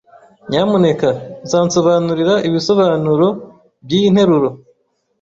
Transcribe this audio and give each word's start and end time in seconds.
Nyamuneka 0.49 1.09
uzansobanurira 1.45 2.33
ibisobanuro 2.47 3.27
byiyi 3.85 4.09
nteruro? 4.13 4.49